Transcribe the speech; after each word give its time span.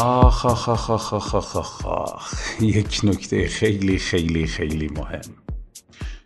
آخ 0.00 0.46
آخ 0.46 0.68
آخ 0.68 0.90
آخ 0.90 1.12
آخ 1.14 1.34
آخ, 1.34 1.56
آخ, 1.56 1.86
آخ. 1.86 2.34
یک 2.60 3.00
نکته 3.04 3.48
خیلی 3.48 3.98
خیلی 3.98 4.46
خیلی 4.46 4.88
مهم. 4.88 5.20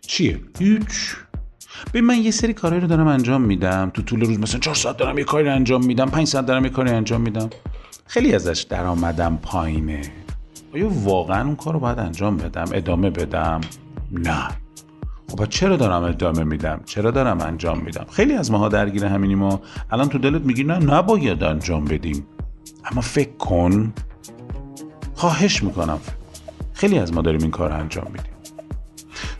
چیه؟ 0.01 0.39
هیچ. 0.59 1.15
به 1.91 2.01
من 2.01 2.17
یه 2.17 2.31
سری 2.31 2.53
کارهایی 2.53 2.81
رو 2.81 2.87
دارم 2.87 3.07
انجام 3.07 3.41
میدم. 3.41 3.91
تو 3.93 4.01
طول 4.01 4.21
روز 4.21 4.39
مثلا 4.39 4.59
چهار 4.59 4.75
ساعت 4.75 4.97
دارم 4.97 5.17
یه 5.17 5.23
کاری 5.23 5.49
انجام 5.49 5.85
میدم. 5.85 6.09
پنج 6.09 6.27
ساعت 6.27 6.45
دارم 6.45 6.63
یه 6.63 6.69
کاری 6.69 6.89
انجام 6.91 7.21
میدم. 7.21 7.49
خیلی 8.05 8.35
ازش 8.35 8.61
درآمدم 8.61 9.39
پایینه. 9.41 10.01
آیا 10.73 10.89
واقعا 10.89 11.45
اون 11.45 11.55
کار 11.55 11.73
رو 11.73 11.79
باید 11.79 11.99
انجام 11.99 12.37
بدم؟ 12.37 12.65
ادامه 12.73 13.09
بدم؟ 13.09 13.61
نه. 14.11 14.47
خب 15.29 15.45
چرا 15.45 15.75
دارم 15.75 16.03
ادامه 16.03 16.43
میدم؟ 16.43 16.81
چرا 16.85 17.11
دارم 17.11 17.41
انجام 17.41 17.79
میدم؟ 17.79 18.05
خیلی 18.11 18.33
از 18.33 18.51
ماها 18.51 18.69
درگیر 18.69 19.05
همینی 19.05 19.35
ما 19.35 19.61
الان 19.91 20.09
تو 20.09 20.17
دلت 20.17 20.41
میگی 20.41 20.63
نه 20.63 20.77
نباید 20.77 21.43
انجام 21.43 21.85
بدیم. 21.85 22.27
اما 22.91 23.01
فکر 23.01 23.37
کن 23.37 23.93
خواهش 25.13 25.63
می‌کنم. 25.63 25.99
خیلی 26.73 26.99
از 26.99 27.13
ما 27.13 27.21
داریم 27.21 27.41
این 27.41 27.51
کار 27.51 27.71
انجام 27.71 28.07
میدیم. 28.11 28.33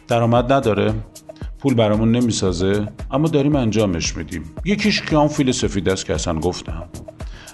درآمد 0.08 0.54
نداره 0.54 0.94
پول 1.60 1.74
برامون 1.74 2.12
نمی‌سازه 2.12 2.88
اما 3.12 3.28
داریم 3.28 3.56
انجامش 3.56 4.18
میدیم. 4.18 4.52
یکیش 4.66 5.02
که 5.02 5.18
آن 5.18 5.28
فیل 5.28 5.52
سفید 5.52 6.04
که 6.04 6.14
اصلا 6.14 6.40
گفتم. 6.40 6.84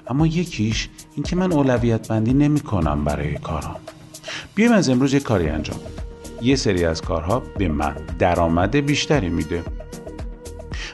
اما 0.07 0.27
یکیش 0.27 0.89
اینکه 1.15 1.35
من 1.35 1.51
اولویت 1.51 2.07
بندی 2.07 2.33
نمی 2.33 2.59
کنم 2.59 3.03
برای 3.03 3.35
کارام. 3.35 3.75
بیایم 4.55 4.71
از 4.71 4.89
امروز 4.89 5.13
یه 5.13 5.19
کاری 5.19 5.49
انجام 5.49 5.79
یه 6.41 6.55
سری 6.55 6.85
از 6.85 7.01
کارها 7.01 7.39
به 7.57 7.67
من 7.67 7.95
درآمد 8.19 8.75
بیشتری 8.75 9.29
میده. 9.29 9.63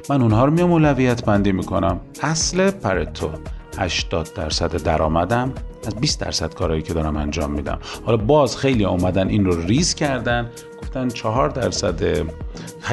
من 0.10 0.22
اونها 0.22 0.46
رو 0.46 0.52
میام 0.52 0.72
اولویت 0.72 1.26
بندی 1.26 1.52
می‌کنم. 1.52 2.00
اصل 2.22 2.72
پارتو. 2.72 3.32
80 3.78 4.34
درصد 4.34 4.84
درآمدم 4.84 5.54
از 5.88 5.96
20 5.96 6.20
درصد 6.20 6.54
کارهایی 6.54 6.82
که 6.82 6.94
دارم 6.94 7.18
انجام 7.18 7.52
میدم. 7.52 7.80
حالا 8.06 8.18
باز 8.18 8.58
خیلی 8.58 8.86
اومدن 8.86 9.28
این 9.28 9.46
رو 9.46 9.62
ریز 9.62 9.96
کردن 9.96 10.50
گفتن 10.82 11.08
4 11.08 11.50
درصد 11.50 12.26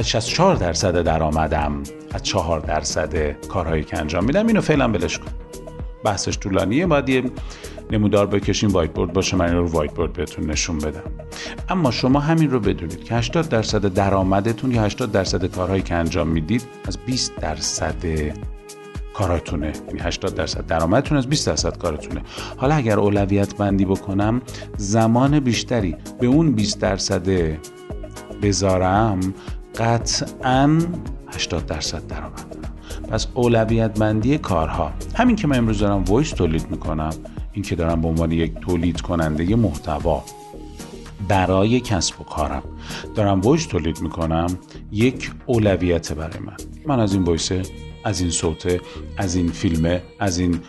64 0.02 0.56
درصد 0.56 1.02
درآمدم 1.02 1.82
از 2.12 2.22
4 2.22 2.60
درصد 2.60 3.32
کارهایی 3.46 3.84
که 3.84 3.98
انجام 3.98 4.24
میدم. 4.24 4.46
اینو 4.46 4.60
فعلا 4.60 4.88
ولش 4.88 5.18
کن. 5.18 5.30
بحثش 6.04 6.38
طولانیه 6.38 6.86
باید 6.86 7.08
یه 7.08 7.24
نمودار 7.90 8.26
بکشین 8.26 8.70
وایت 8.70 8.90
بورد 8.92 9.12
باشه 9.12 9.36
من 9.36 9.44
این 9.44 9.56
رو 9.56 9.68
وایت 9.68 9.94
بورد 9.94 10.12
بهتون 10.12 10.50
نشون 10.50 10.78
بدم. 10.78 11.02
اما 11.68 11.90
شما 11.90 12.20
همین 12.20 12.50
رو 12.50 12.60
بدونید 12.60 13.04
که 13.04 13.14
80 13.14 13.48
درصد 13.48 13.94
درآمدتون 13.94 14.72
یا 14.72 14.82
80 14.82 15.12
درصد 15.12 15.46
کارهایی 15.46 15.82
که 15.82 15.94
انجام 15.94 16.28
می‌دید 16.28 16.62
از 16.84 16.98
20 17.06 17.36
درصد 17.36 18.04
کاراتونه. 19.14 19.72
یعنی 19.88 20.00
80 20.00 20.34
درصد 20.34 20.66
درآمدتون 20.66 21.18
از 21.18 21.26
20 21.26 21.46
درصد 21.46 21.78
کارتونه 21.78 22.22
حالا 22.56 22.74
اگر 22.74 22.98
اولویت 22.98 23.54
بندی 23.54 23.84
بکنم 23.84 24.42
زمان 24.76 25.40
بیشتری 25.40 25.96
به 26.20 26.26
اون 26.26 26.52
20 26.52 26.80
درصد 26.80 27.28
بذارم 28.42 29.20
قطعا 29.76 30.78
80 31.34 31.66
درصد 31.66 32.06
درآمد 32.06 32.48
دارم. 32.50 32.74
پس 33.08 33.26
اولویت 33.34 33.98
بندی 33.98 34.38
کارها. 34.38 34.92
همین 35.14 35.36
که 35.36 35.46
من 35.46 35.58
امروز 35.58 35.78
دارم 35.78 36.04
voice 36.04 36.30
تولید 36.30 36.70
می‌کنم 36.70 37.10
این 37.52 37.64
که 37.64 37.76
دارم 37.76 38.00
به 38.00 38.08
عنوان 38.08 38.32
یک 38.32 38.60
تولید 38.60 39.00
کننده 39.00 39.56
محتوا 39.56 40.24
برای 41.28 41.80
کسب 41.80 42.20
و 42.20 42.24
کارم. 42.24 42.62
دارم 43.14 43.40
voice 43.40 43.66
تولید 43.66 44.00
می‌کنم 44.00 44.46
یک 44.92 45.30
اولویت 45.46 46.12
برای 46.12 46.38
من. 46.46 46.56
من 46.86 47.00
از 47.00 47.14
این 47.14 47.22
وایسه 47.22 47.62
از 48.04 48.20
این 48.20 48.30
صوته 48.30 48.80
از 49.16 49.34
این 49.34 49.48
فیلمه 49.48 50.02
از 50.18 50.38
این 50.38 50.60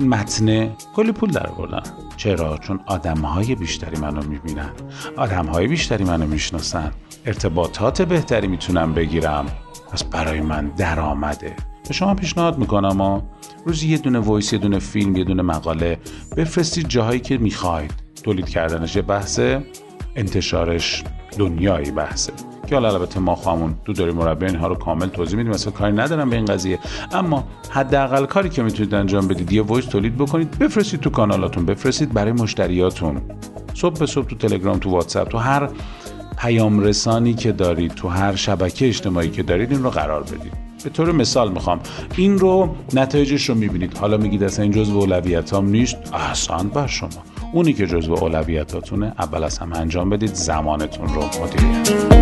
متنه 0.00 0.76
کلی 0.94 1.12
پول 1.12 1.30
در 1.30 1.46
بردم 1.46 1.82
چرا؟ 2.16 2.58
چون 2.58 2.80
آدم 2.86 3.18
های 3.18 3.54
بیشتری 3.54 3.96
منو 4.00 4.22
می‌بینن. 4.22 4.70
آدم 5.16 5.46
های 5.46 5.66
بیشتری 5.66 6.04
منو 6.04 6.26
می‌شناسن. 6.26 6.90
ارتباطات 7.26 8.02
بهتری 8.02 8.46
می‌تونم 8.46 8.94
بگیرم. 8.94 9.46
پس 9.92 10.04
برای 10.04 10.40
من 10.40 10.68
درآمده. 10.68 11.56
به 11.88 11.94
شما 11.94 12.14
پیشنهاد 12.14 12.58
می‌کنم 12.58 13.00
و 13.00 13.20
روزی 13.66 13.88
یه 13.88 13.98
دونه 13.98 14.18
وایس 14.18 14.52
یه 14.52 14.58
دونه 14.58 14.78
فیلم 14.78 15.16
یه 15.16 15.24
دونه 15.24 15.42
مقاله 15.42 15.98
بفرستید 16.36 16.88
جاهایی 16.88 17.20
که 17.20 17.38
می‌خواید. 17.38 17.90
تولید 18.22 18.48
کردنش 18.48 18.96
یه 18.96 19.02
بحثه 19.02 19.64
انتشارش 20.16 21.04
دنیایی 21.38 21.90
بحثه. 21.90 22.32
که 22.66 22.74
حالا 22.74 22.92
البته 22.92 23.20
ما 23.20 23.34
خواهمون 23.34 23.74
دو 23.84 23.92
داری 23.92 24.12
مربع 24.12 24.46
اینها 24.46 24.66
رو 24.66 24.74
کامل 24.74 25.06
توضیح 25.06 25.36
میدیم 25.36 25.52
مثلا 25.52 25.72
کاری 25.72 25.92
ندارم 25.92 26.30
به 26.30 26.36
این 26.36 26.44
قضیه. 26.44 26.78
اما 27.12 27.44
حداقل 27.70 28.26
کاری 28.26 28.48
که 28.48 28.62
می‌تونید 28.62 28.94
انجام 28.94 29.28
بدید 29.28 29.52
یه 29.52 29.62
voice 29.62 29.84
تولید 29.84 30.16
بکنید 30.16 30.58
بفرستید 30.58 31.00
تو 31.00 31.10
کانالاتون 31.10 31.66
بفرستید 31.66 32.12
برای 32.12 32.32
مشتریاتون. 32.32 33.20
صبح 33.74 33.98
به 33.98 34.06
صبح 34.06 34.26
تو 34.26 34.36
تلگرام 34.36 34.78
تو 34.78 34.90
واتساپ 34.90 35.28
تو 35.28 35.38
هر 35.38 35.68
پیام 36.38 36.80
رسانی 36.80 37.34
که 37.34 37.52
دارید 37.52 37.94
تو 37.94 38.08
هر 38.08 38.34
شبکه 38.36 38.88
اجتماعی 38.88 39.30
که 39.30 39.42
دارید 39.42 39.70
این 39.70 39.82
رو 39.82 39.90
قرار 39.90 40.22
بدید. 40.22 40.52
به 40.84 40.90
طور 40.90 41.12
مثال 41.12 41.52
می‌خوام 41.52 41.80
این 42.16 42.38
رو 42.38 42.74
نتایجش 42.94 43.48
رو 43.48 43.54
می‌بینید. 43.54 43.98
حالا 43.98 44.16
میگید 44.16 44.42
اصلا 44.42 44.62
این 44.62 44.72
جزو 44.72 44.98
اولویتام 44.98 45.68
نیست؟ 45.68 45.96
احسنت 46.12 46.68
بر 46.68 46.86
شما. 46.86 47.08
اونی 47.54 47.72
که 47.72 47.86
جزو 47.86 48.12
اولویتاتونه 48.12 49.14
اول 49.18 49.44
از 49.44 49.58
همه 49.58 49.76
انجام 49.76 50.10
بدید 50.10 50.34
زمانتون 50.34 51.08
رو 51.08 51.22
مدیریت. 51.22 52.13